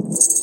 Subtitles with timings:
[0.00, 0.37] you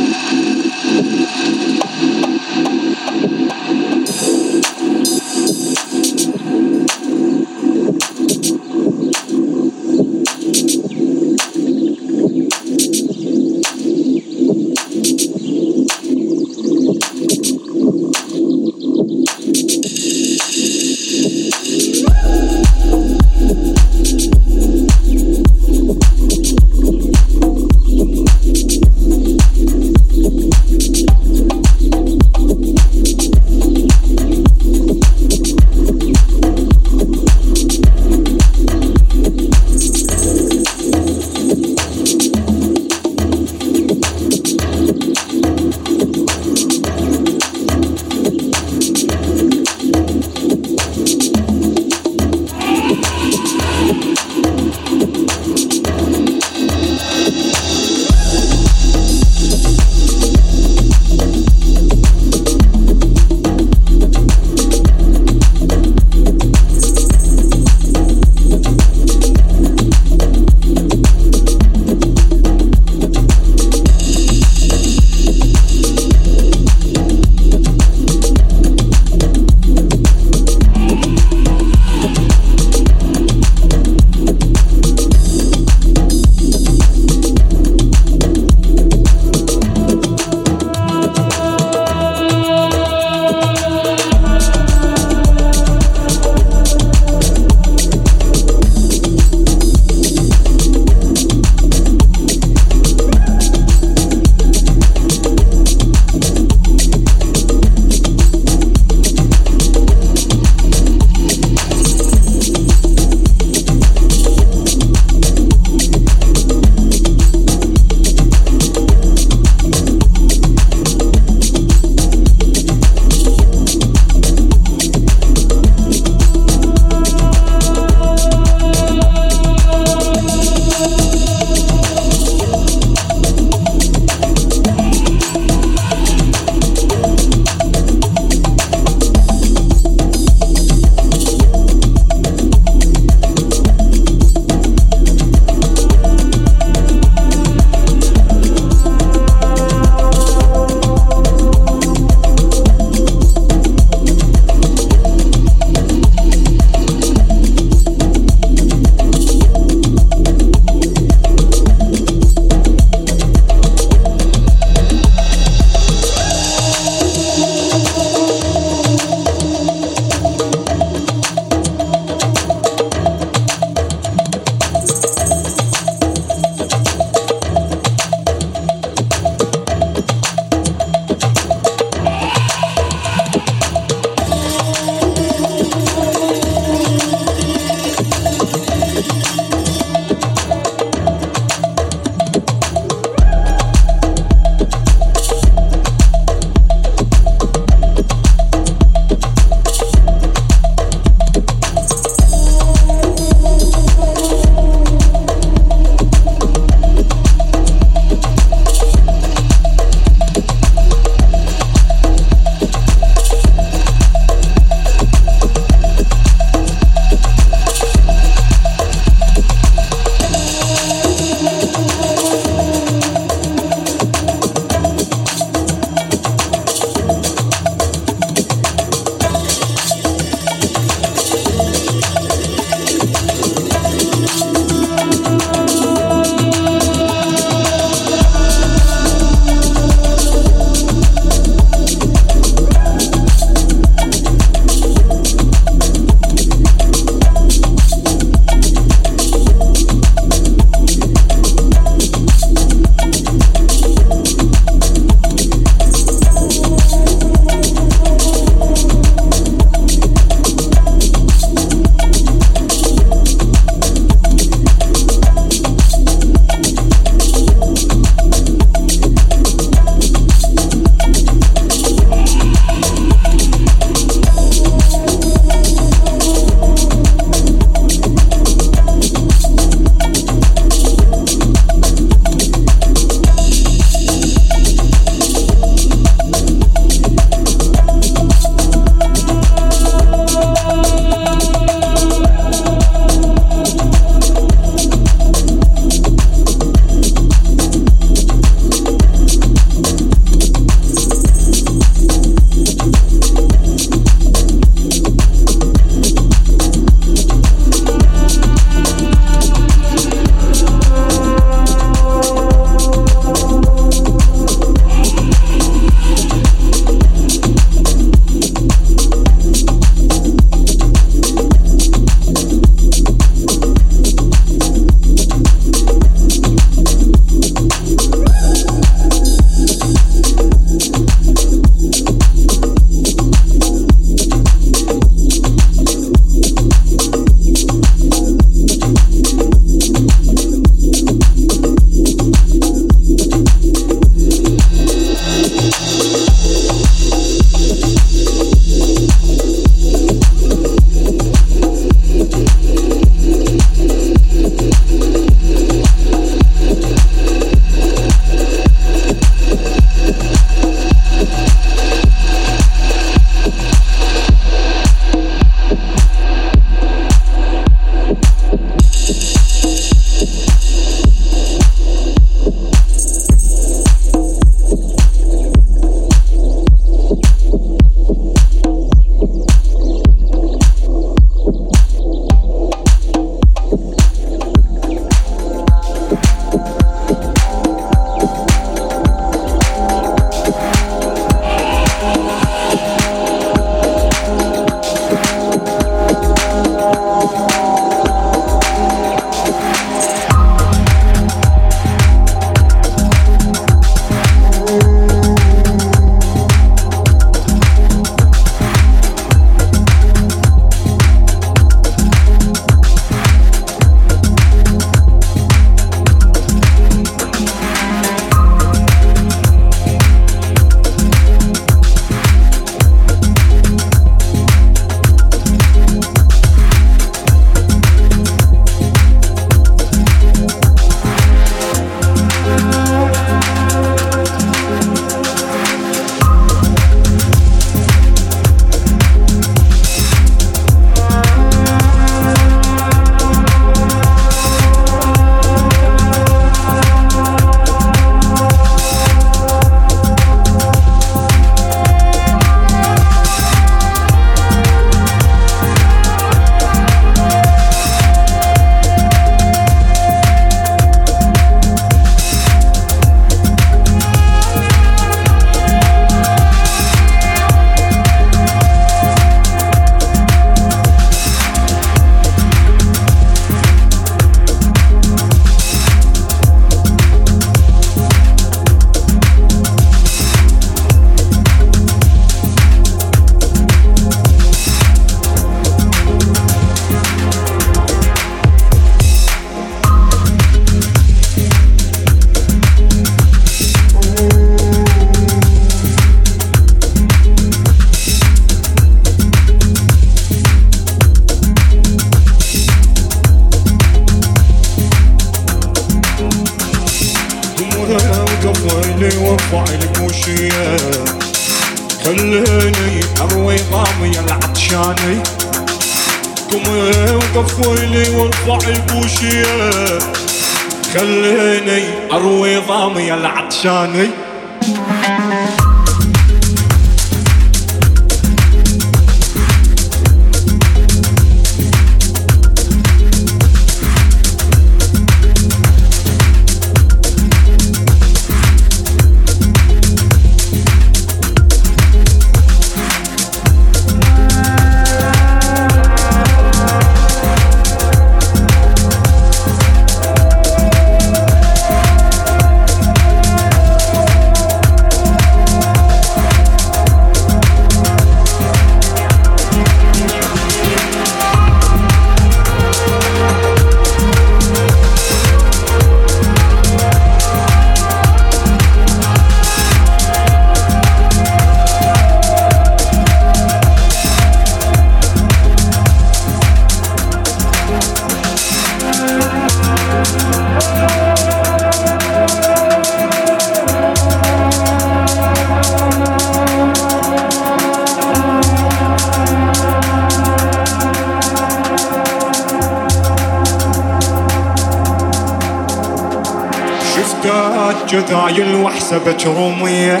[598.96, 600.00] وحسبت رومية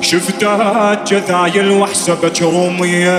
[0.00, 3.18] شفتات جذايل وحسبت رومية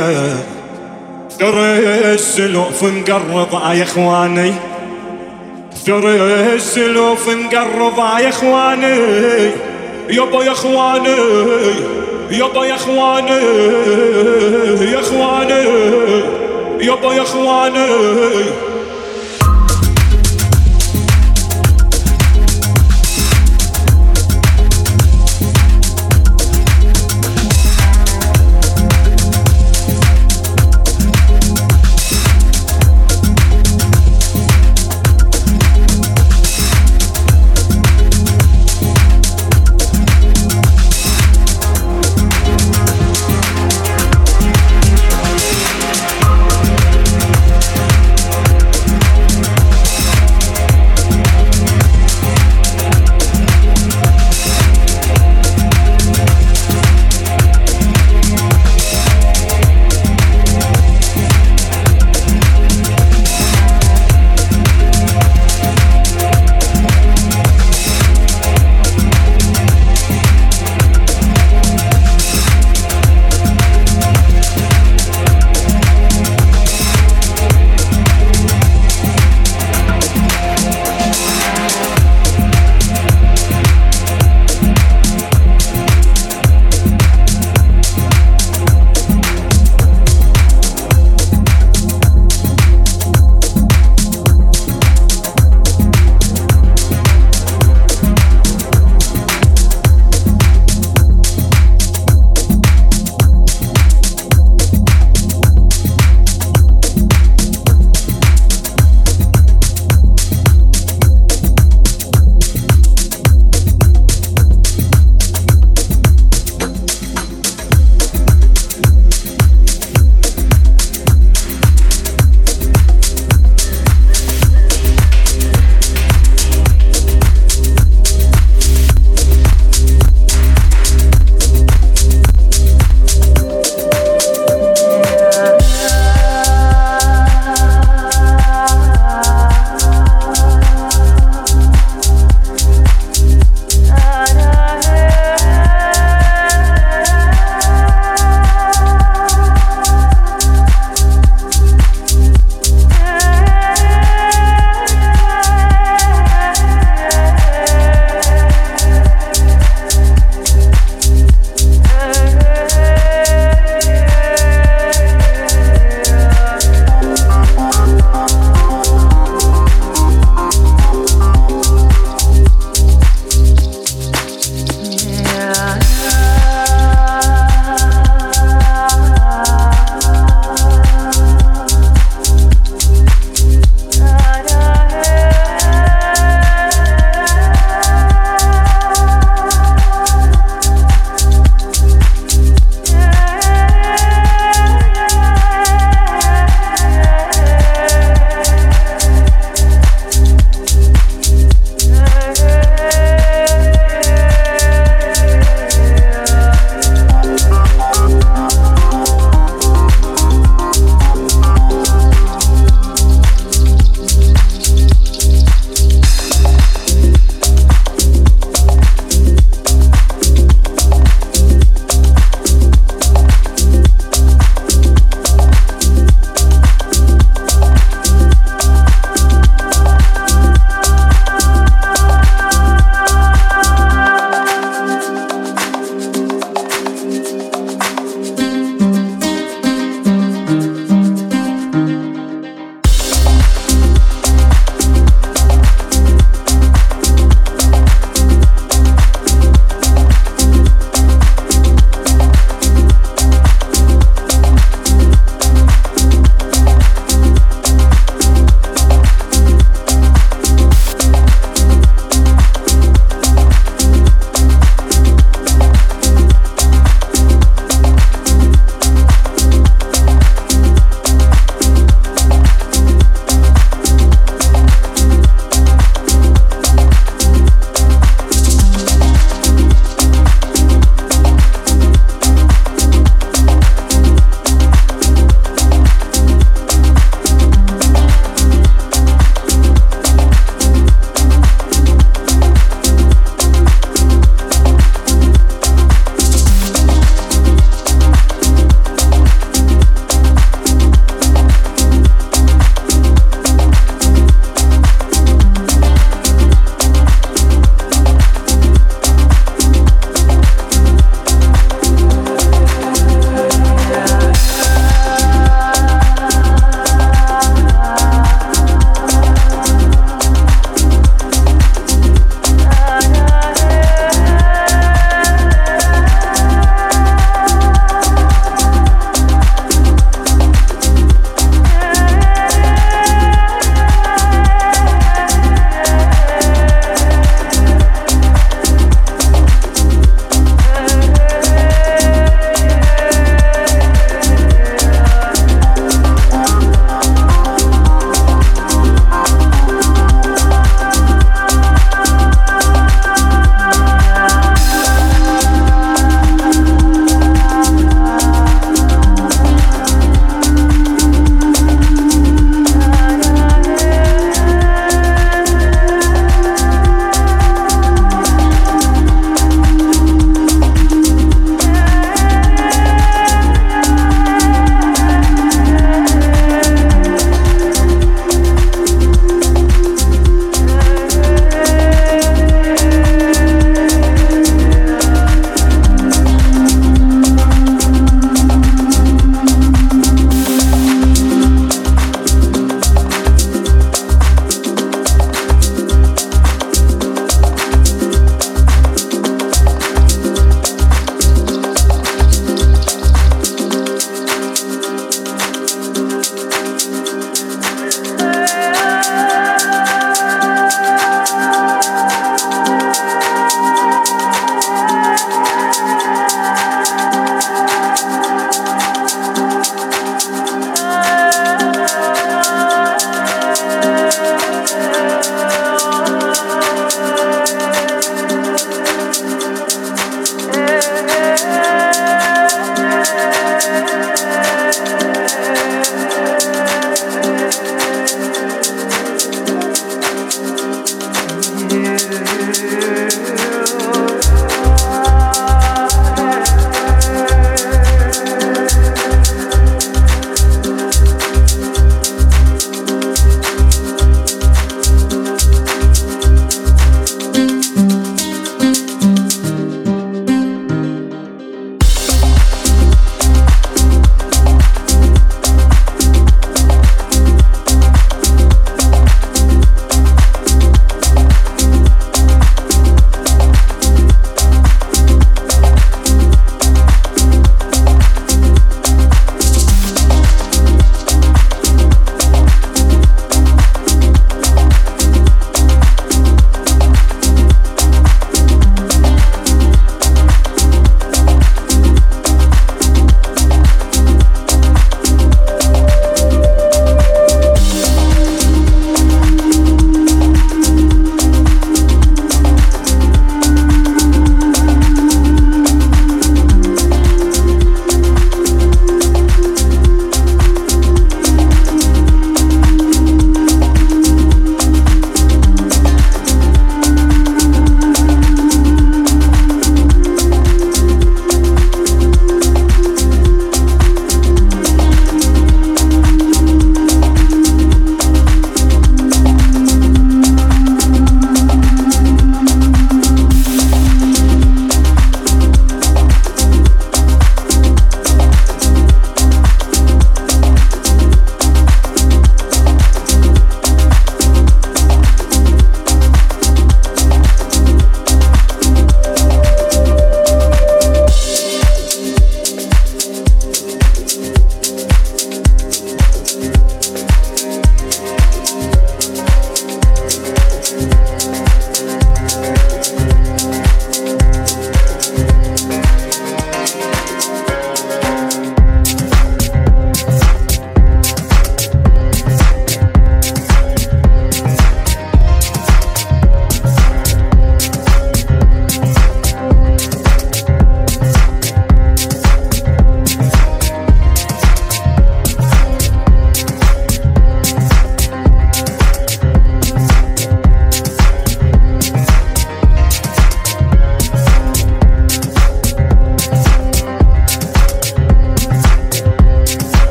[1.40, 1.80] ثرى
[2.14, 4.54] السلوف مقرض يا إخواني.
[5.86, 6.16] ثرى
[6.56, 8.98] السلوف مقرض يا إخواني.
[10.10, 11.18] يابا يا إخواني.
[12.32, 13.42] يابا يا إخواني.
[14.92, 15.64] يا إخواني.
[16.82, 17.88] يابا يا إخواني.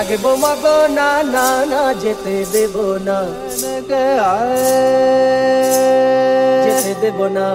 [0.00, 2.74] থাকব মাগো না না না, যেতে দেব
[3.06, 3.18] না।
[6.64, 7.46] যেতে দেব না।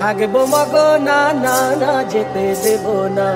[0.00, 3.28] থাকব মাগো না না না, যেতে দেব না।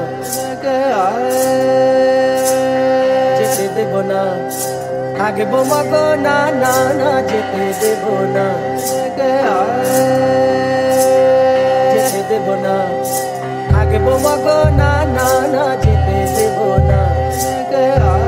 [3.39, 4.23] যেতে দেব না।
[5.19, 8.05] থাকব মাগো না না না, যেতে দেব
[8.37, 8.47] না।
[11.95, 12.77] যেতে দেব না।
[13.71, 15.65] থাকব মাগো না না না
[17.81, 18.20] yeah.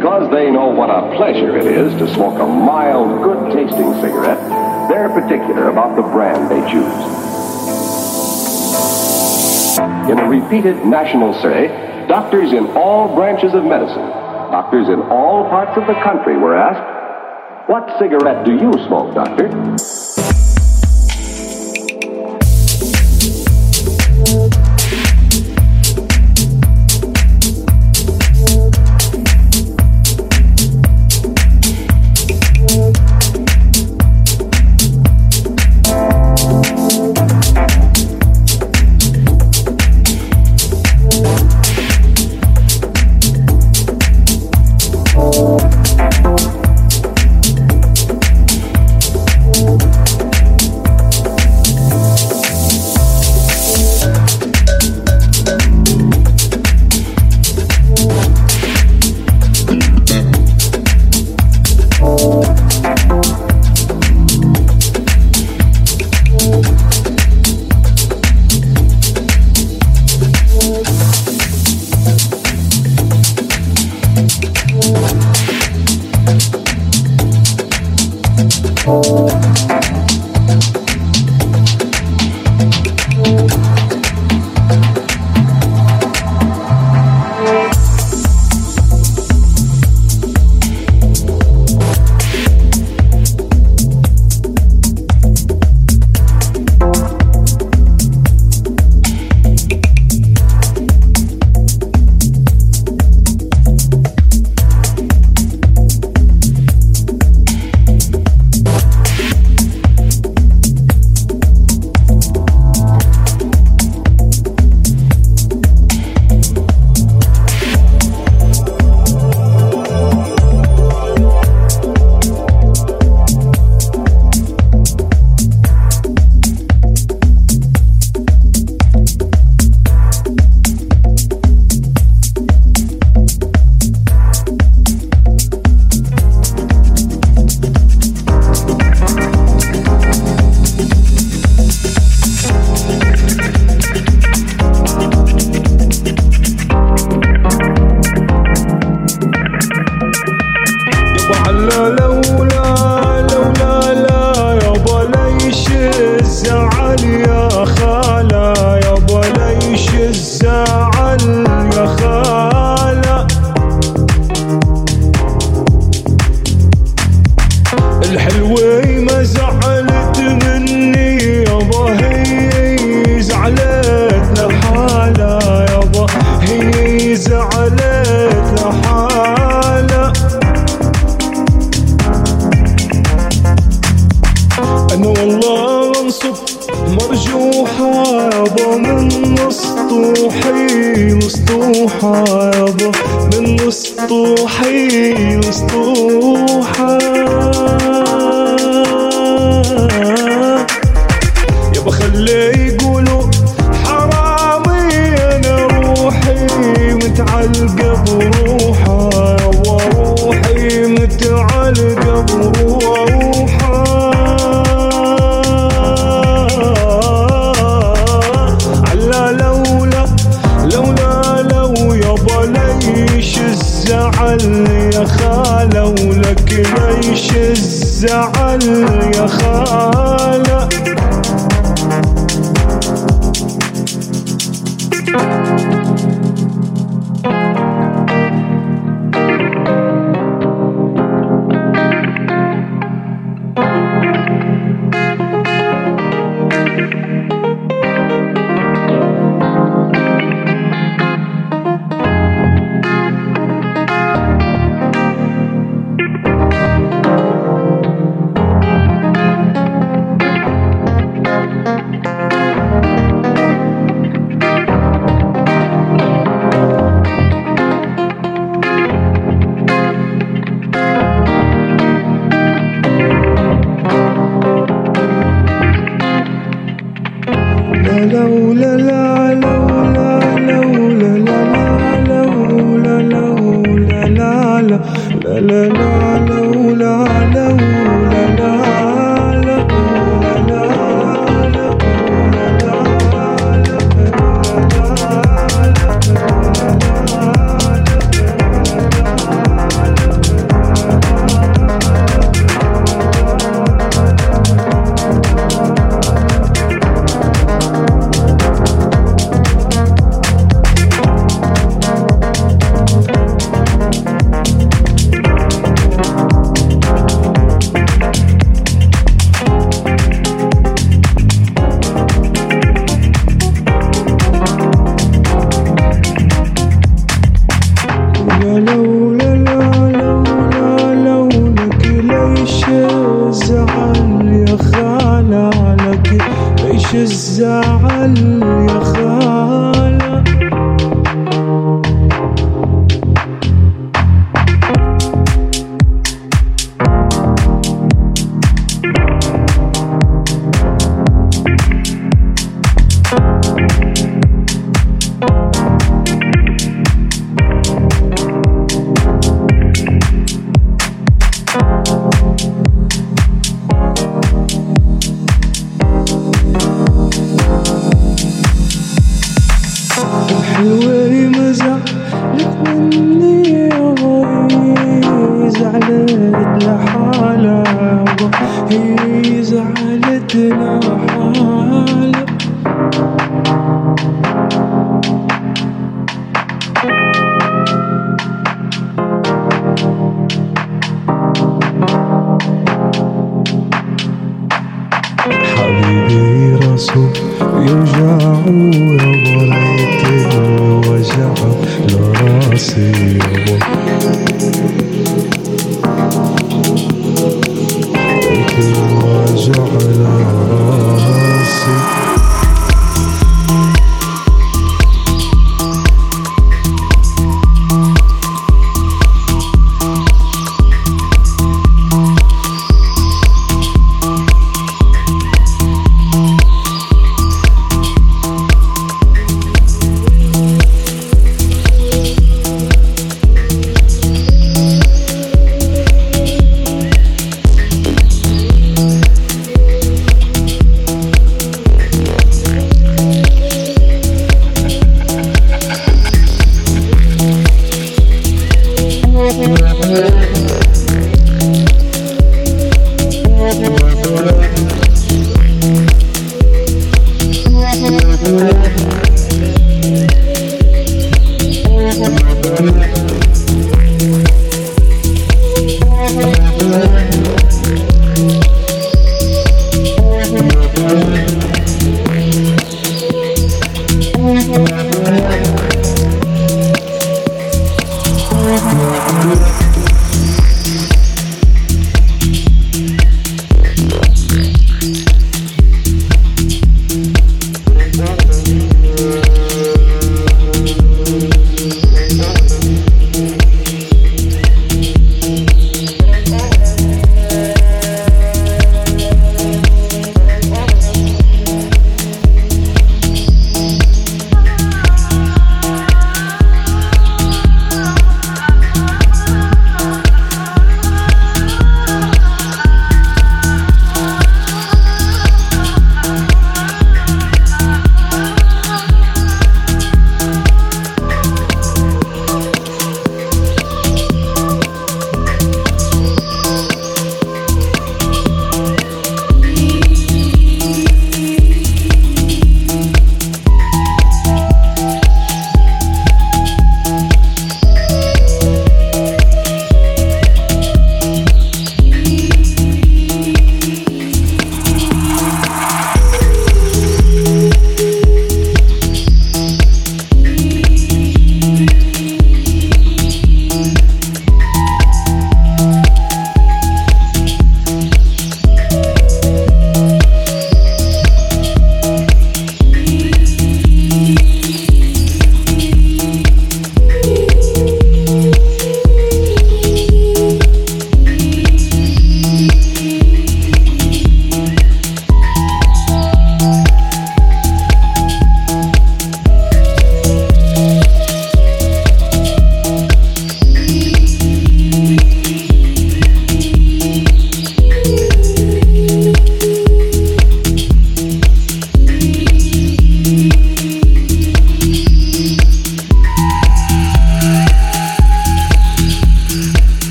[0.00, 4.40] Because they know what a pleasure it is to smoke a mild, good-tasting cigarette,
[4.88, 6.88] they're particular about the brand they choose.
[10.10, 11.68] In a repeated national survey,
[12.08, 14.08] doctors in all branches of medicine
[14.50, 19.46] Doctors in all parts of the country were asked, What cigarette do you smoke, doctor?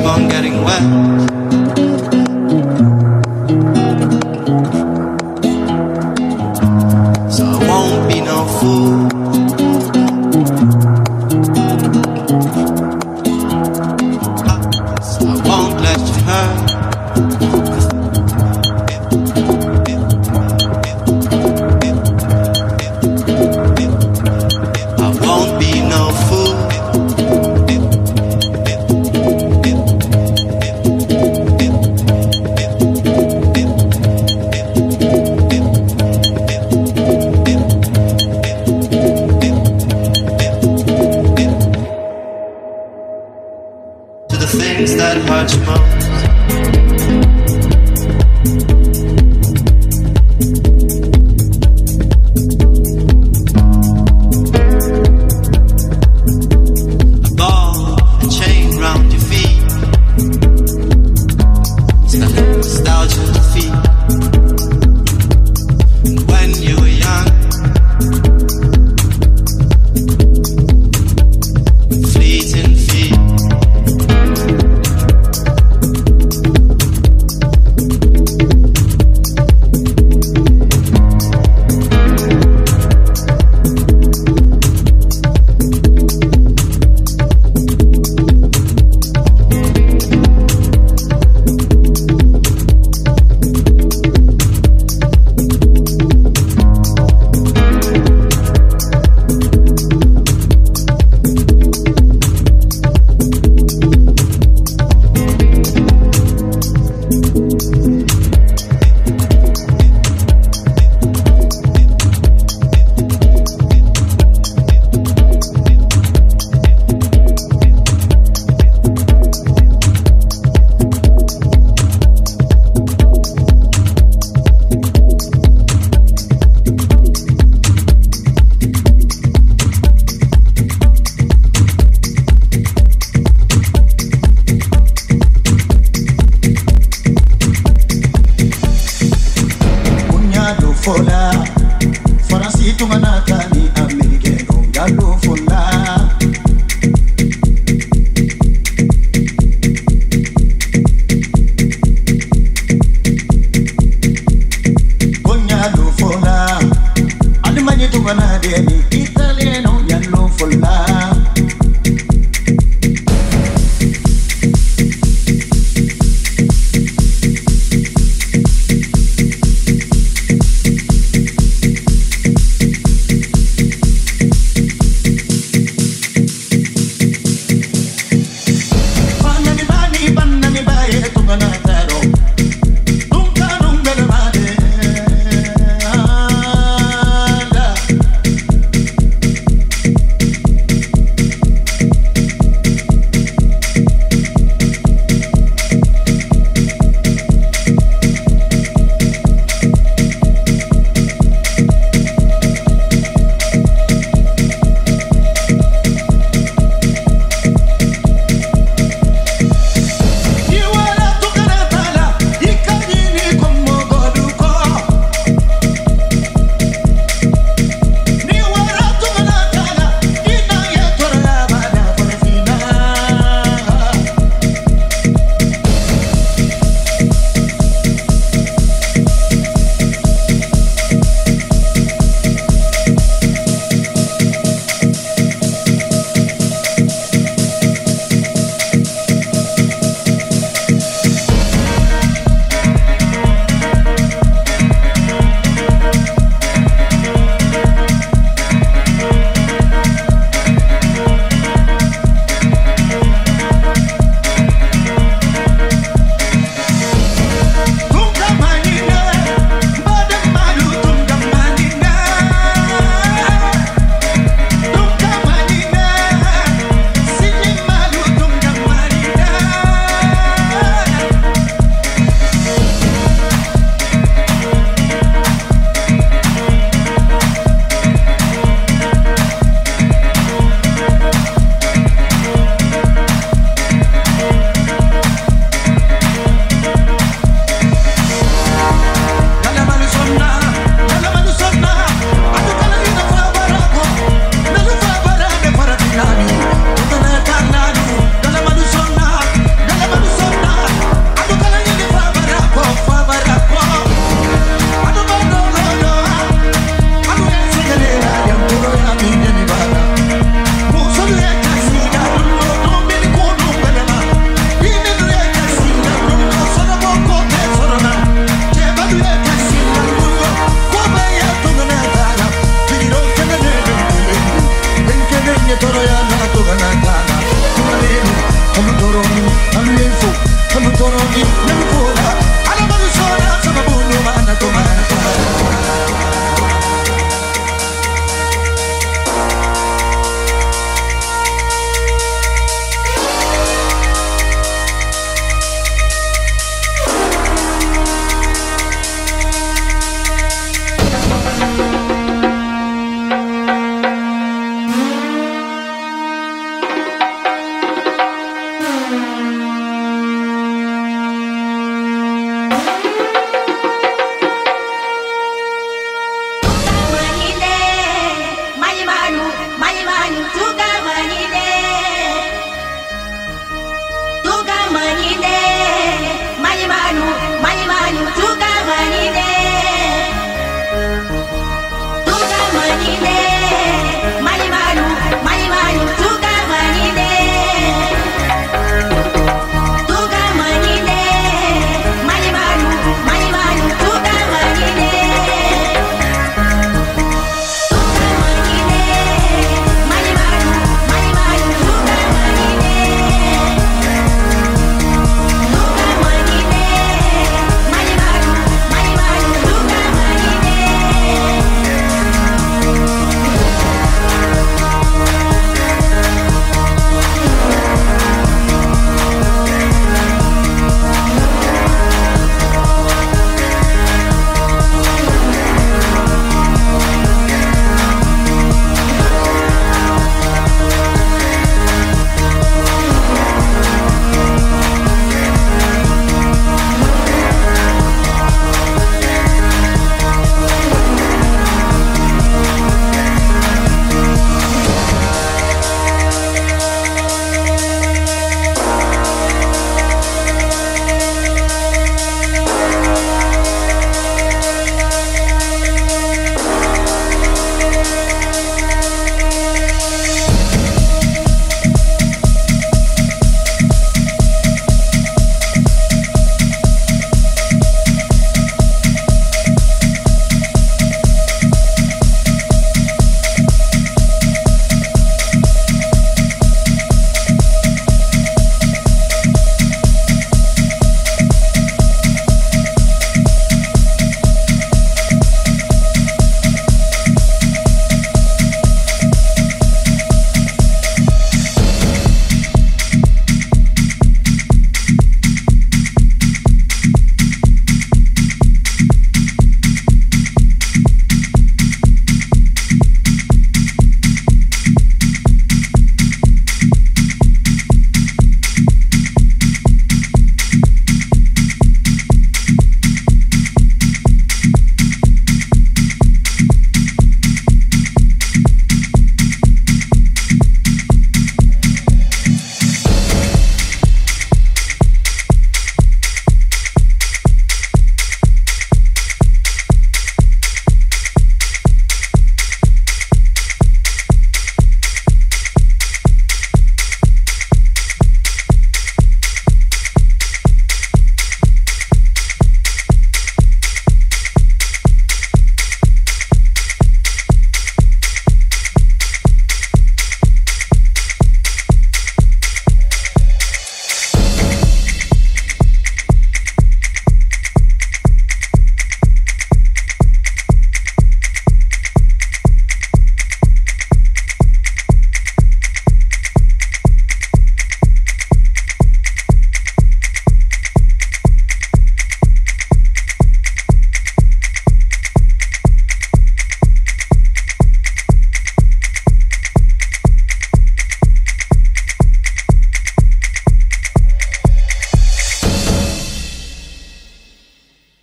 [0.00, 1.39] Keep on getting wet.